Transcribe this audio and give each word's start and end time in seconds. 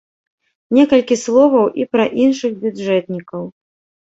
Некалькі 0.77 1.17
словаў 1.25 1.67
і 1.83 1.87
пра 1.93 2.09
іншых 2.25 2.57
бюджэтнікаў. 2.65 3.43